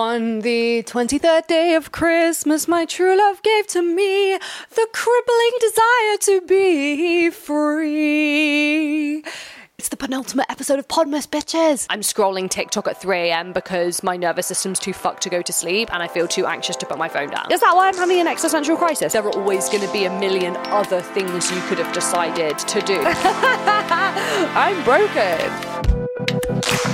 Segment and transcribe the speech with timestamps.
[0.00, 6.16] On the 23rd day of Christmas, my true love gave to me the crippling desire
[6.20, 9.22] to be free.
[9.78, 11.86] It's the penultimate episode of Podmas, bitches.
[11.90, 13.52] I'm scrolling TikTok at 3 a.m.
[13.52, 16.76] because my nervous system's too fucked to go to sleep and I feel too anxious
[16.76, 17.52] to put my phone down.
[17.52, 19.12] Is that why I'm having an existential crisis?
[19.12, 22.80] There are always going to be a million other things you could have decided to
[22.80, 23.02] do.
[24.56, 26.89] I'm broken.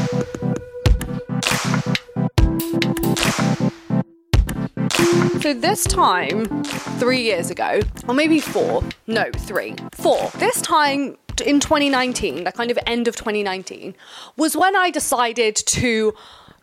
[5.41, 6.65] So this time,
[6.99, 10.31] three years ago, or maybe four, no, three, four.
[10.39, 13.95] This time in 2019, the kind of end of 2019,
[14.37, 16.15] was when I decided to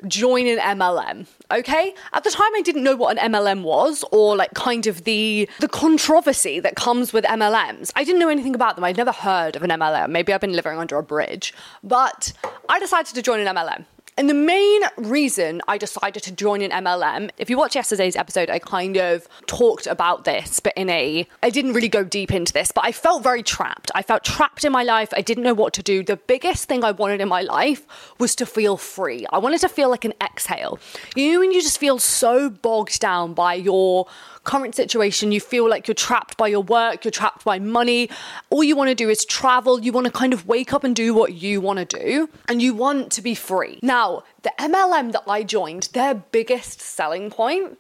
[0.08, 1.27] join an MLM.
[1.52, 1.94] Okay?
[2.12, 5.48] At the time I didn't know what an MLM was or like kind of the
[5.59, 7.91] the controversy that comes with MLMs.
[7.95, 8.84] I didn't know anything about them.
[8.84, 10.09] I'd never heard of an MLM.
[10.09, 11.53] Maybe I've been living under a bridge.
[11.84, 12.34] But
[12.70, 13.86] I decided to join an MLM.
[14.16, 18.49] And the main reason I decided to join an MLM, if you watch yesterday's episode,
[18.49, 22.53] I kind of talked about this, but in a, I didn't really go deep into
[22.53, 23.89] this, but I felt very trapped.
[23.95, 25.11] I felt trapped in my life.
[25.17, 26.03] I didn't know what to do.
[26.03, 27.88] The biggest thing I wanted in my life
[28.20, 29.25] was to feel free.
[29.31, 30.80] I wanted to feel like an exhale.
[31.16, 34.05] You know, when you just feel so bogged down by your
[34.44, 38.09] current situation, you feel like you're trapped by your work, you're trapped by money.
[38.49, 39.80] All you want to do is travel.
[39.80, 42.61] You want to kind of wake up and do what you want to do, and
[42.61, 43.80] you want to be free.
[43.81, 47.77] Now, the MLM that I joined, their biggest selling point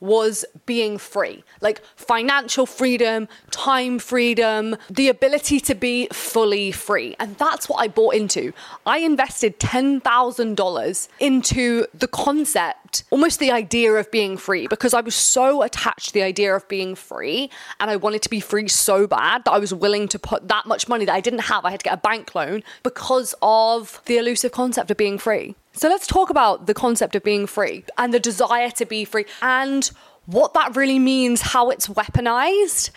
[0.00, 7.14] was being free like financial freedom, time freedom, the ability to be fully free.
[7.18, 8.52] And that's what I bought into.
[8.86, 15.14] I invested $10,000 into the concept, almost the idea of being free, because I was
[15.14, 19.06] so attached to the idea of being free and I wanted to be free so
[19.06, 21.64] bad that I was willing to put that much money that I didn't have.
[21.64, 25.56] I had to get a bank loan because of the elusive concept of being free.
[25.72, 29.24] So let's talk about the concept of being free and the desire to be free
[29.40, 29.90] and
[30.26, 32.90] what that really means, how it's weaponized,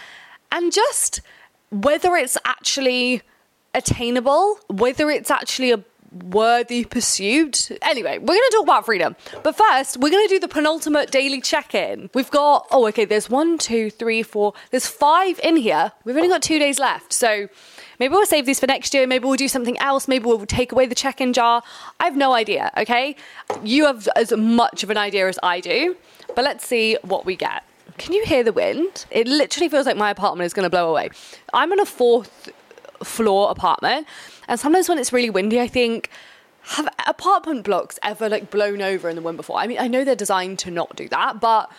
[0.52, 1.22] and just
[1.72, 3.22] whether it's actually
[3.74, 7.72] attainable, whether it's actually a worthy pursuit.
[7.82, 9.16] Anyway, we're going to talk about freedom.
[9.42, 12.10] But first, we're going to do the penultimate daily check in.
[12.14, 15.92] We've got, oh, okay, there's one, two, three, four, there's five in here.
[16.06, 17.14] We've only got two days left.
[17.14, 17.48] So
[18.00, 19.06] maybe we'll save these for next year.
[19.08, 20.08] Maybe we'll do something else.
[20.08, 21.64] Maybe we'll take away the check in jar.
[22.00, 23.16] I have no idea, okay?
[23.64, 25.96] You have as much of an idea as I do.
[26.36, 27.64] But let's see what we get.
[27.98, 29.06] Can you hear the wind?
[29.12, 31.10] It literally feels like my apartment is going to blow away.
[31.54, 32.50] I'm in a fourth
[33.04, 34.08] floor apartment,
[34.48, 36.10] and sometimes when it's really windy, I think,
[36.64, 39.58] have apartment blocks ever like blown over in the wind before?
[39.58, 41.70] I mean, I know they're designed to not do that, but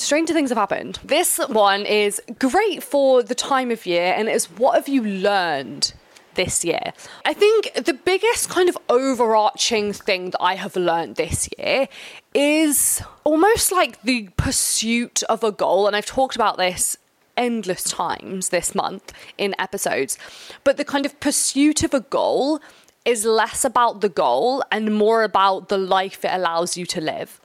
[0.00, 0.98] stranger things have happened.
[1.04, 5.92] This one is great for the time of year, and it's what have you learned
[6.38, 6.92] this year.
[7.24, 11.88] I think the biggest kind of overarching thing that I have learned this year
[12.32, 15.88] is almost like the pursuit of a goal.
[15.88, 16.96] And I've talked about this
[17.36, 20.16] endless times this month in episodes.
[20.64, 22.60] But the kind of pursuit of a goal
[23.04, 27.40] is less about the goal and more about the life it allows you to live.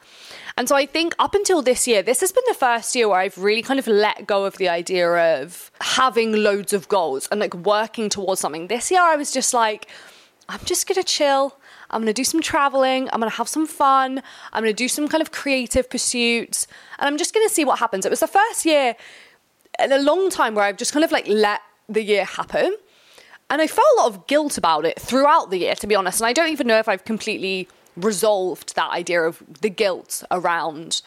[0.57, 3.19] And so I think up until this year, this has been the first year where
[3.19, 5.09] I've really kind of let go of the idea
[5.41, 8.67] of having loads of goals and like working towards something.
[8.67, 9.87] This year, I was just like,
[10.47, 11.57] I'm just gonna chill.
[11.89, 13.09] I'm gonna do some traveling.
[13.11, 14.21] I'm gonna have some fun.
[14.51, 16.67] I'm gonna do some kind of creative pursuits.
[16.99, 18.05] And I'm just gonna see what happens.
[18.05, 18.95] It was the first year
[19.79, 22.75] in a long time where I've just kind of like let the year happen.
[23.49, 26.21] And I felt a lot of guilt about it throughout the year, to be honest.
[26.21, 31.01] And I don't even know if I've completely resolved that idea of the guilt around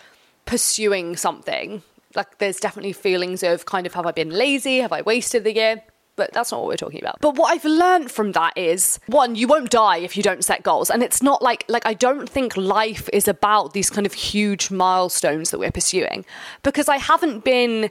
[0.45, 1.83] pursuing something.
[2.15, 4.79] Like, there's definitely feelings of kind of have I been lazy?
[4.79, 5.83] Have I wasted the year?
[6.17, 7.21] But that's not what we're talking about.
[7.21, 10.63] But what I've learned from that is one, you won't die if you don't set
[10.63, 10.89] goals.
[10.89, 14.71] And it's not like, like, I don't think life is about these kind of huge
[14.71, 16.25] milestones that we're pursuing
[16.63, 17.91] because I haven't been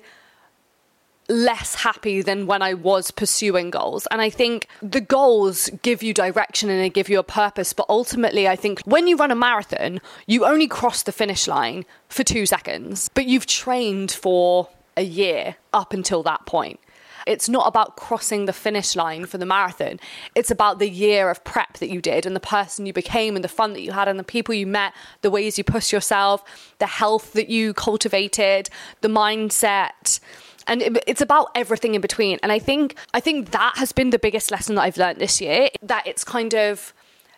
[1.28, 4.08] less happy than when I was pursuing goals.
[4.12, 7.74] And I think the goals give you direction and they give you a purpose.
[7.74, 11.86] But ultimately, I think when you run a marathon, you only cross the finish line
[12.10, 16.80] for two seconds, but you've trained for a year up until that point.
[17.25, 20.00] It's not about crossing the finish line for the marathon.
[20.36, 23.44] It's about the year of prep that you did and the person you became and
[23.44, 26.44] the fun that you had and the people you met, the ways you pushed yourself,
[26.78, 28.69] the health that you cultivated,
[29.01, 30.19] the mindset
[30.67, 32.39] and it's about everything in between.
[32.44, 35.41] And i think i think that has been the biggest lesson that i've learned this
[35.41, 36.94] year that it's kind of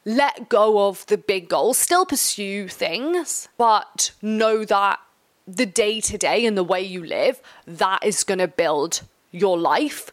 [0.05, 4.99] let go of the big goals still pursue things but know that
[5.47, 9.01] the day to day and the way you live that is going to build
[9.31, 10.11] your life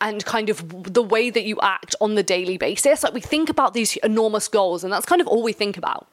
[0.00, 3.02] and kind of the way that you act on the daily basis.
[3.02, 6.06] Like we think about these enormous goals and that's kind of all we think about.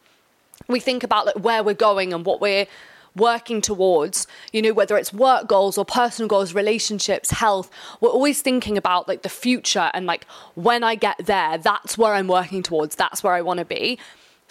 [0.68, 2.68] We think about like where we're going and what we're
[3.16, 7.70] working towards, you know, whether it's work goals or personal goals, relationships, health,
[8.00, 10.26] we're always thinking about like the future and like
[10.56, 14.00] when I get there, that's where I'm working towards, that's where I want to be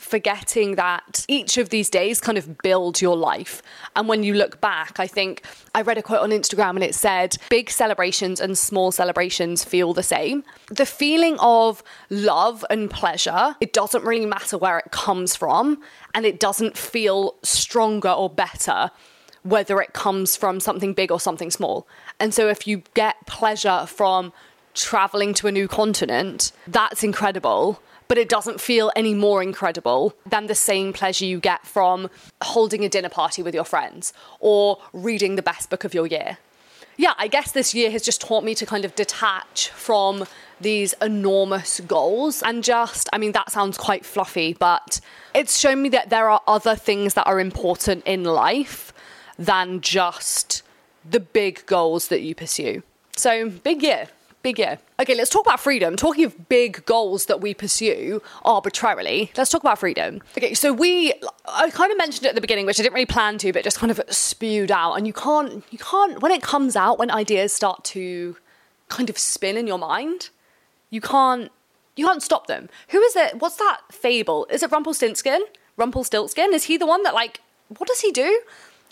[0.00, 3.62] forgetting that each of these days kind of build your life.
[3.94, 5.42] And when you look back, I think
[5.74, 9.92] I read a quote on Instagram and it said, big celebrations and small celebrations feel
[9.92, 10.42] the same.
[10.68, 15.82] The feeling of love and pleasure, it doesn't really matter where it comes from,
[16.14, 18.90] and it doesn't feel stronger or better
[19.42, 21.86] whether it comes from something big or something small.
[22.18, 24.32] And so if you get pleasure from
[24.74, 30.48] traveling to a new continent, that's incredible but it doesn't feel any more incredible than
[30.48, 32.10] the same pleasure you get from
[32.42, 36.38] holding a dinner party with your friends or reading the best book of your year.
[36.96, 40.24] Yeah, I guess this year has just taught me to kind of detach from
[40.60, 45.00] these enormous goals and just, I mean, that sounds quite fluffy, but
[45.32, 48.92] it's shown me that there are other things that are important in life
[49.38, 50.64] than just
[51.08, 52.82] the big goals that you pursue.
[53.14, 54.08] So, big year
[54.42, 54.78] big year.
[54.98, 55.96] Okay, let's talk about freedom.
[55.96, 60.22] Talking of big goals that we pursue arbitrarily, let's talk about freedom.
[60.36, 61.12] Okay, so we,
[61.46, 63.64] I kind of mentioned it at the beginning, which I didn't really plan to, but
[63.64, 64.94] just kind of spewed out.
[64.94, 68.36] And you can't, you can't, when it comes out, when ideas start to
[68.88, 70.30] kind of spin in your mind,
[70.90, 71.50] you can't,
[71.96, 72.68] you can't stop them.
[72.88, 73.40] Who is it?
[73.40, 74.46] What's that fable?
[74.50, 75.42] Is it Rumpelstiltskin?
[75.76, 76.52] Rumpelstiltskin?
[76.54, 77.40] Is he the one that like,
[77.76, 78.40] what does he do?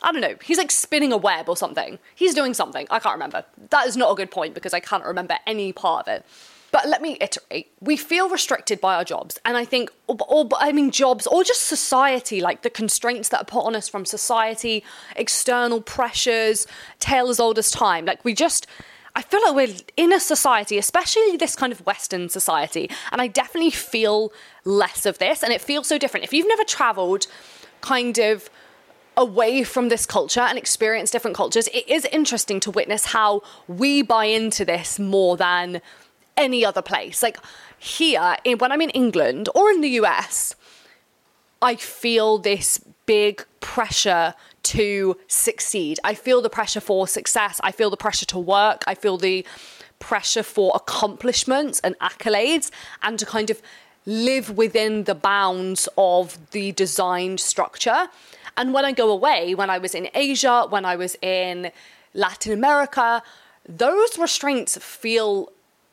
[0.02, 1.98] I don't know, he's like spinning a web or something.
[2.14, 2.86] He's doing something.
[2.90, 3.44] I can't remember.
[3.70, 6.24] That is not a good point because I can't remember any part of it.
[6.70, 7.72] But let me iterate.
[7.80, 9.38] We feel restricted by our jobs.
[9.44, 13.40] And I think, or, or, I mean, jobs or just society, like the constraints that
[13.40, 14.84] are put on us from society,
[15.16, 16.66] external pressures,
[17.00, 18.04] tale as old as time.
[18.04, 18.66] Like we just,
[19.16, 22.90] I feel like we're in a society, especially this kind of Western society.
[23.12, 24.30] And I definitely feel
[24.64, 25.42] less of this.
[25.42, 26.24] And it feels so different.
[26.24, 27.26] If you've never traveled,
[27.80, 28.50] kind of,
[29.18, 34.00] away from this culture and experience different cultures, it is interesting to witness how we
[34.00, 35.82] buy into this more than
[36.36, 37.22] any other place.
[37.22, 37.36] Like
[37.78, 40.54] here, in, when I'm in England or in the US,
[41.60, 45.98] I feel this big pressure to succeed.
[46.04, 47.60] I feel the pressure for success.
[47.64, 48.84] I feel the pressure to work.
[48.86, 49.44] I feel the
[49.98, 52.70] pressure for accomplishments and accolades
[53.02, 53.60] and to kind of
[54.06, 58.08] live within the bounds of the designed structure.
[58.58, 61.70] And when I go away, when I was in Asia, when I was in
[62.12, 63.22] Latin America,
[63.66, 65.52] those restraints feel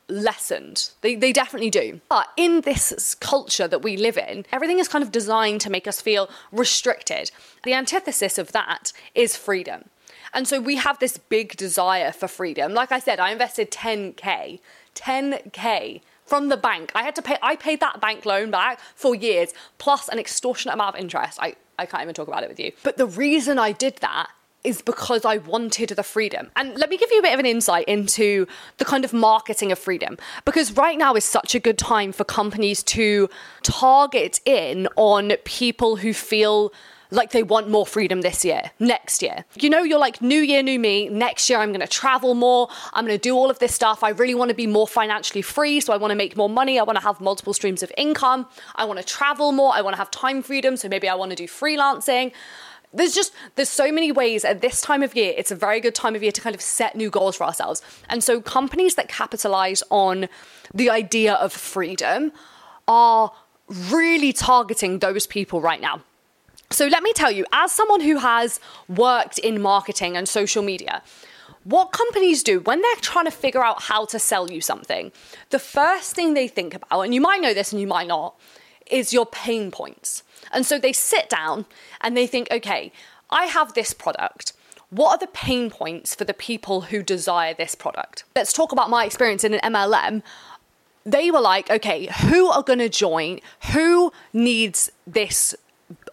[0.09, 0.89] lessened.
[1.01, 2.01] They, they definitely do.
[2.09, 5.87] But in this culture that we live in, everything is kind of designed to make
[5.87, 7.29] us feel restricted.
[7.63, 9.85] The antithesis of that is freedom.
[10.33, 12.73] And so we have this big desire for freedom.
[12.73, 14.59] Like I said, I invested 10K,
[14.95, 16.91] 10K from the bank.
[16.95, 20.73] I had to pay, I paid that bank loan back for years, plus an extortionate
[20.73, 21.39] amount of interest.
[21.41, 22.71] I, I can't even talk about it with you.
[22.83, 24.29] But the reason I did that
[24.65, 26.49] is because I wanted the freedom.
[26.55, 29.71] And let me give you a bit of an insight into the kind of marketing
[29.71, 30.17] of freedom.
[30.43, 33.29] Because right now is such a good time for companies to
[33.61, 36.73] target in on people who feel
[37.15, 39.45] like they want more freedom this year, next year.
[39.55, 41.09] You know, you're like, new year, new me.
[41.09, 42.69] Next year, I'm going to travel more.
[42.93, 44.03] I'm going to do all of this stuff.
[44.03, 45.79] I really want to be more financially free.
[45.79, 46.79] So I want to make more money.
[46.79, 48.47] I want to have multiple streams of income.
[48.75, 49.73] I want to travel more.
[49.73, 50.77] I want to have time freedom.
[50.77, 52.31] So maybe I want to do freelancing.
[52.93, 55.33] There's just, there's so many ways at this time of year.
[55.35, 57.81] It's a very good time of year to kind of set new goals for ourselves.
[58.07, 60.29] And so companies that capitalize on
[60.73, 62.31] the idea of freedom
[62.87, 63.33] are
[63.89, 66.01] really targeting those people right now.
[66.75, 71.01] So let me tell you, as someone who has worked in marketing and social media,
[71.63, 75.13] what companies do when they're trying to figure out how to sell you something,
[75.51, 78.37] the first thing they think about, and you might know this and you might not,
[78.91, 80.23] is your pain points.
[80.51, 81.65] And so they sit down
[82.01, 82.91] and they think, okay,
[83.29, 84.51] I have this product.
[84.89, 88.25] What are the pain points for the people who desire this product?
[88.35, 90.23] Let's talk about my experience in an MLM.
[91.05, 93.39] They were like, okay, who are going to join?
[93.71, 95.55] Who needs this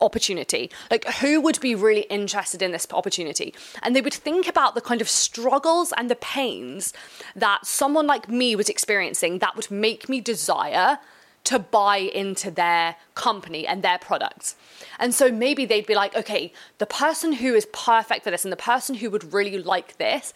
[0.03, 4.75] opportunity like who would be really interested in this opportunity and they would think about
[4.75, 6.93] the kind of struggles and the pains
[7.35, 10.99] that someone like me was experiencing that would make me desire
[11.45, 14.55] to buy into their company and their products.
[14.99, 18.53] And so maybe they'd be like, okay, the person who is perfect for this and
[18.53, 20.33] the person who would really like this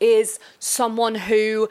[0.00, 1.68] is someone who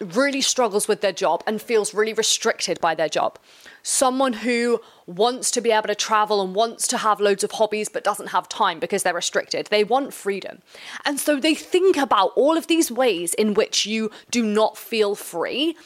[0.00, 3.38] really struggles with their job and feels really restricted by their job
[3.82, 7.88] someone who wants to be able to travel and wants to have loads of hobbies
[7.88, 9.66] but doesn't have time because they're restricted.
[9.66, 10.62] They want freedom.
[11.04, 15.14] And so they think about all of these ways in which you do not feel
[15.14, 15.76] free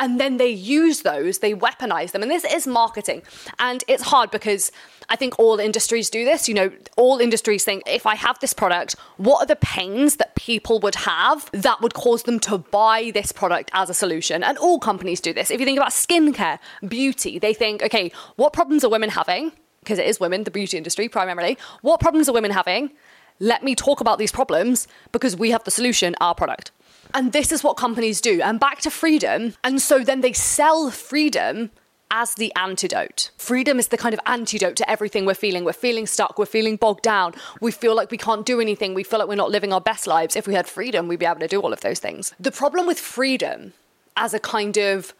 [0.00, 2.22] and then they use those, they weaponize them.
[2.22, 3.22] And this is marketing.
[3.58, 4.72] And it's hard because
[5.10, 6.48] I think all industries do this.
[6.48, 10.34] You know, all industries think if I have this product, what are the pains that
[10.36, 14.42] people would have that would cause them to buy this product as a solution?
[14.42, 15.50] And all companies do this.
[15.50, 19.52] If you think about skincare, beauty, they think, okay, what problems are women having?
[19.80, 21.58] Because it is women, the beauty industry primarily.
[21.82, 22.90] What problems are women having?
[23.40, 26.70] Let me talk about these problems because we have the solution, our product.
[27.14, 28.40] And this is what companies do.
[28.42, 29.54] And back to freedom.
[29.64, 31.70] And so then they sell freedom
[32.10, 33.30] as the antidote.
[33.38, 35.64] Freedom is the kind of antidote to everything we're feeling.
[35.64, 39.04] We're feeling stuck, we're feeling bogged down, we feel like we can't do anything, we
[39.04, 40.34] feel like we're not living our best lives.
[40.34, 42.34] If we had freedom, we'd be able to do all of those things.
[42.40, 43.74] The problem with freedom
[44.16, 45.14] as a kind of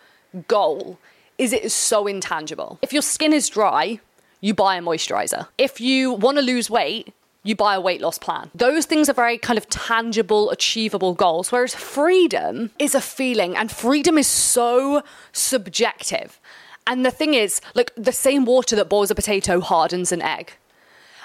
[0.48, 0.98] goal
[1.38, 2.78] is it is so intangible.
[2.82, 4.00] If your skin is dry,
[4.40, 5.46] you buy a moisturizer.
[5.58, 8.50] If you want to lose weight, you buy a weight loss plan.
[8.54, 13.70] Those things are very kind of tangible, achievable goals, whereas freedom is a feeling, and
[13.70, 16.38] freedom is so subjective.
[16.86, 20.52] And the thing is, like, the same water that boils a potato hardens an egg.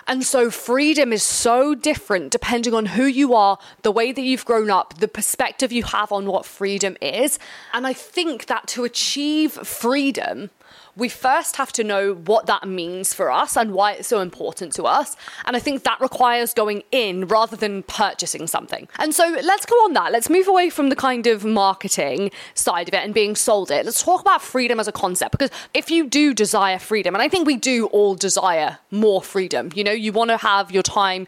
[0.08, 4.46] And so freedom is so different depending on who you are, the way that you've
[4.46, 7.40] grown up, the perspective you have on what freedom is.
[7.74, 10.52] And I think that to achieve freedom,
[10.98, 14.74] we first have to know what that means for us and why it's so important
[14.74, 15.18] to us.
[15.46, 18.88] And I think that requires going in rather than purchasing something.
[18.98, 20.12] And so let's go on that.
[20.12, 23.86] Let's move away from the kind of marketing side of it and being sold it.
[23.86, 27.28] Let's talk about freedom as a concept because if you do desire freedom, and I
[27.28, 31.28] think we do all desire more freedom, you know, you want to have your time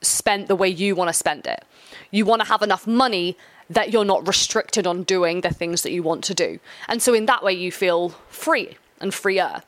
[0.00, 1.64] spent the way you want to spend it.
[2.10, 3.36] You want to have enough money
[3.68, 6.58] that you're not restricted on doing the things that you want to do.
[6.88, 9.62] And so in that way you feel free and freer.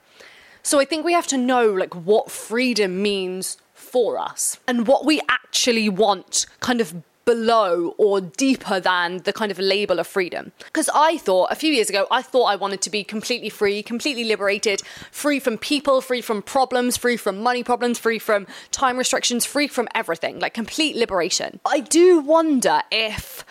[0.65, 5.05] So I think we have to know like what freedom means for us and what
[5.05, 6.93] we actually want kind of
[7.25, 10.53] below or deeper than the kind of label of freedom.
[10.59, 13.83] Because I thought a few years ago, I thought I wanted to be completely free,
[13.83, 18.97] completely liberated, free from people, free from problems, free from money problems, free from time
[18.97, 21.61] restrictions, free from everything, like complete liberation.
[21.65, 23.45] I do wonder if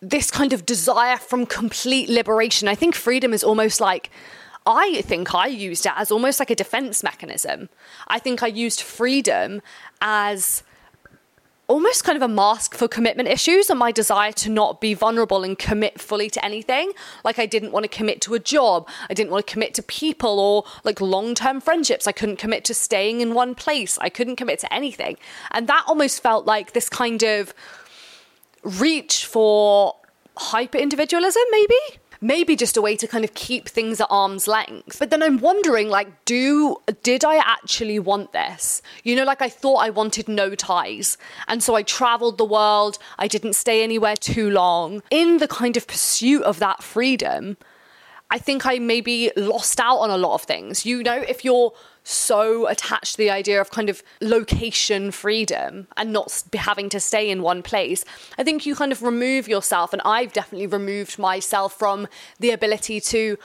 [0.00, 4.10] this kind of desire from complete liberation, I think freedom is almost like
[4.66, 7.68] I think I used it as almost like a defense mechanism.
[8.08, 9.60] I think I used freedom
[10.00, 10.62] as
[11.68, 15.42] almost kind of a mask for commitment issues and my desire to not be vulnerable
[15.42, 16.92] and commit fully to anything.
[17.24, 19.82] Like I didn't want to commit to a job, I didn't want to commit to
[19.82, 22.06] people or like long term friendships.
[22.06, 25.16] I couldn't commit to staying in one place, I couldn't commit to anything.
[25.50, 27.54] And that almost felt like this kind of
[28.62, 29.96] reach for
[30.36, 32.01] hyper individualism, maybe?
[32.22, 34.98] Maybe just a way to kind of keep things at arm's length.
[34.98, 38.80] But then I'm wondering, like, do did I actually want this?
[39.02, 41.18] You know, like I thought I wanted no ties.
[41.48, 45.02] And so I traveled the world, I didn't stay anywhere too long.
[45.10, 47.56] In the kind of pursuit of that freedom,
[48.32, 50.86] I think I maybe lost out on a lot of things.
[50.86, 56.14] You know, if you're so attached to the idea of kind of location freedom and
[56.14, 58.06] not having to stay in one place,
[58.38, 62.08] I think you kind of remove yourself, and I've definitely removed myself from
[62.40, 63.36] the ability to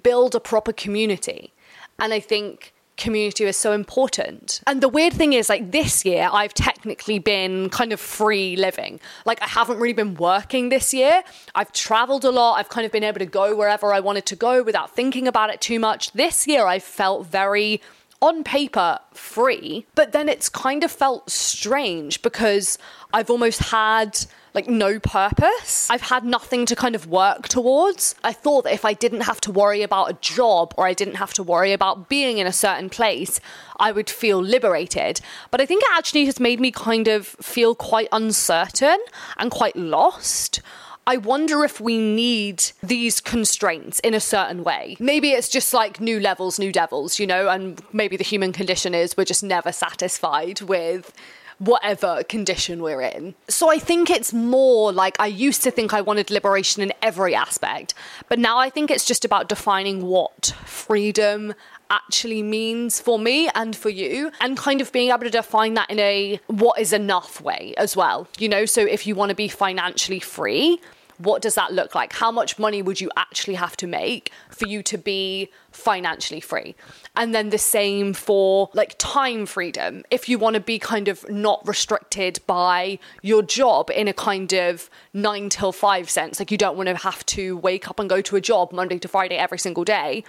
[0.00, 1.52] build a proper community.
[1.98, 4.60] And I think community is so important.
[4.66, 9.00] And the weird thing is, like this year, I've technically been kind of free living.
[9.24, 11.22] Like I haven't really been working this year.
[11.54, 12.54] I've traveled a lot.
[12.54, 15.50] I've kind of been able to go wherever I wanted to go without thinking about
[15.50, 16.12] it too much.
[16.12, 17.80] This year, I felt very
[18.22, 22.78] on paper free, but then it's kind of felt strange because
[23.12, 25.88] I've almost had like no purpose.
[25.90, 28.14] I've had nothing to kind of work towards.
[28.24, 31.16] I thought that if I didn't have to worry about a job or I didn't
[31.16, 33.38] have to worry about being in a certain place,
[33.78, 35.20] I would feel liberated.
[35.50, 38.98] But I think it actually has made me kind of feel quite uncertain
[39.36, 40.62] and quite lost.
[41.08, 44.96] I wonder if we need these constraints in a certain way.
[44.98, 48.92] Maybe it's just like new levels, new devils, you know, and maybe the human condition
[48.92, 51.12] is we're just never satisfied with
[51.58, 53.34] whatever condition we're in.
[53.48, 57.34] So I think it's more like I used to think I wanted liberation in every
[57.34, 57.94] aspect,
[58.28, 61.54] but now I think it's just about defining what freedom
[61.88, 65.88] actually means for me and for you and kind of being able to define that
[65.88, 69.36] in a what is enough way as well you know so if you want to
[69.36, 70.80] be financially free
[71.18, 72.12] what does that look like?
[72.12, 76.74] How much money would you actually have to make for you to be financially free?
[77.14, 80.04] And then the same for like time freedom.
[80.10, 84.52] If you want to be kind of not restricted by your job in a kind
[84.52, 88.08] of nine till five sense, like you don't want to have to wake up and
[88.08, 90.24] go to a job Monday to Friday every single day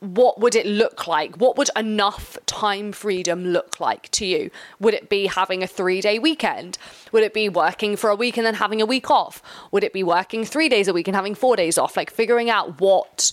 [0.00, 1.36] what would it look like?
[1.36, 4.50] What would enough time freedom look like to you?
[4.80, 6.78] Would it be having a three day weekend?
[7.12, 9.42] Would it be working for a week and then having a week off?
[9.70, 11.96] Would it be working three days a week and having four days off?
[11.96, 13.32] Like figuring out what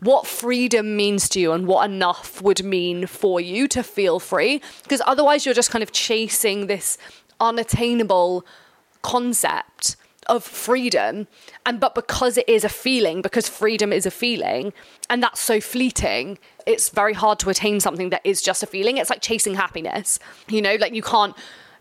[0.00, 4.60] what freedom means to you and what enough would mean for you to feel free
[4.82, 6.98] because otherwise you're just kind of chasing this
[7.38, 8.44] unattainable
[9.02, 9.94] concept
[10.26, 11.26] of freedom
[11.66, 14.72] and but because it is a feeling because freedom is a feeling
[15.10, 18.96] and that's so fleeting it's very hard to attain something that is just a feeling.
[18.98, 21.34] It's like chasing happiness you know like you can't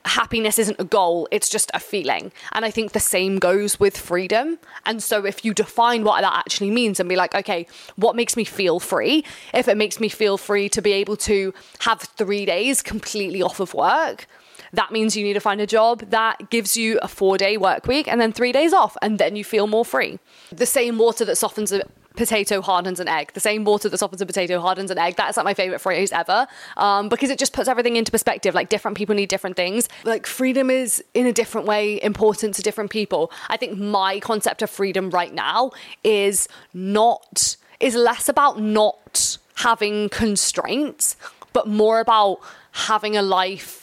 [0.04, 2.32] happiness isn't a goal it's just a feeling.
[2.54, 4.58] And i think the same goes with freedom.
[4.86, 8.36] And so if you define what that actually means and be like okay what makes
[8.36, 9.24] me feel free?
[9.54, 13.60] If it makes me feel free to be able to have 3 days completely off
[13.60, 14.28] of work
[14.74, 17.88] that means you need to find a job that gives you a four day work
[17.88, 20.20] week and then three days off, and then you feel more free.
[20.52, 21.84] The same water that softens a
[22.16, 23.32] potato hardens an egg.
[23.34, 25.16] The same water that softens a potato hardens an egg.
[25.16, 26.48] That's like my favorite phrase ever
[26.78, 28.54] um, because it just puts everything into perspective.
[28.54, 29.88] Like different people need different things.
[30.04, 33.32] Like freedom is in a different way important to different people.
[33.50, 35.72] I think my concept of freedom right now
[36.04, 41.16] is not is less about not having constraints,
[41.54, 42.40] but more about
[42.74, 43.81] having a life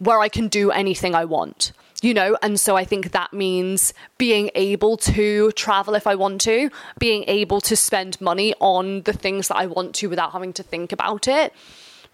[0.00, 2.34] where I can do anything I want you know?
[2.40, 7.24] And so i think that means being able to travel if i want to being
[7.26, 10.92] able to spend money on the things that i want to without having to think
[10.92, 11.52] about it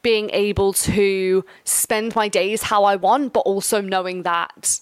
[0.02, 4.80] being able to spend my days how i want but also knowing that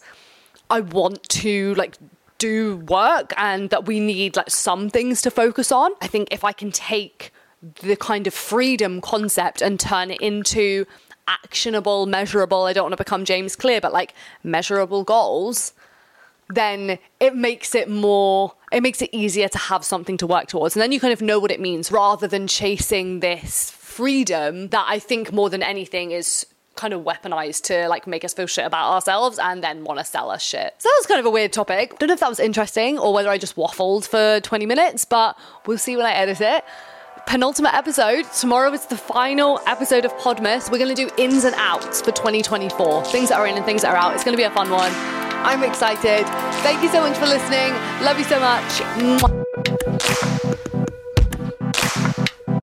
[0.71, 1.99] i want to like
[2.39, 5.93] do work and that we need like some things to focus on.
[6.03, 7.33] I think if i can take
[7.81, 10.85] the kind of freedom concept and turn it into
[11.29, 15.73] actionable, measurable, I don't want to become James Clear, but like measurable goals,
[16.49, 20.77] then it makes it more, it makes it easier to have something to work towards.
[20.77, 24.85] And then you kind of know what it means rather than chasing this freedom that
[24.89, 28.67] I think more than anything is kind of weaponized to like make us feel shit
[28.67, 30.75] about ourselves and then want to sell us shit.
[30.79, 31.99] So that was kind of a weird topic.
[31.99, 35.39] Don't know if that was interesting or whether I just waffled for 20 minutes, but
[35.67, 36.65] we'll see when I edit it
[37.27, 38.31] penultimate episode.
[38.33, 40.71] Tomorrow is the final episode of Podmas.
[40.71, 43.05] We're going to do ins and outs for 2024.
[43.07, 44.15] Things that are in and things that are out.
[44.15, 44.93] It's going to be a fun one.
[44.95, 46.27] I'm excited.
[46.63, 47.73] Thank you so much for listening.
[48.03, 49.74] Love you so much.